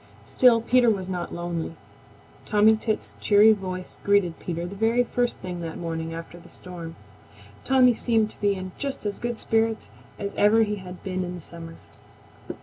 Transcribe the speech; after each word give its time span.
Still 0.25 0.61
Peter 0.61 0.89
was 0.89 1.07
not 1.07 1.31
lonely. 1.31 1.75
Tommy 2.47 2.75
Tit's 2.75 3.13
cheery 3.19 3.53
voice 3.53 3.97
greeted 4.03 4.39
Peter 4.39 4.65
the 4.65 4.73
very 4.75 5.03
first 5.03 5.37
thing 5.41 5.61
that 5.61 5.77
morning 5.77 6.11
after 6.11 6.39
the 6.39 6.49
storm. 6.49 6.95
Tommy 7.63 7.93
seemed 7.93 8.31
to 8.31 8.41
be 8.41 8.55
in 8.55 8.71
just 8.79 9.05
as 9.05 9.19
good 9.19 9.37
spirits 9.37 9.89
as 10.17 10.33
ever 10.33 10.63
he 10.63 10.77
had 10.77 11.03
been 11.03 11.23
in 11.23 11.39
summer. 11.39 11.75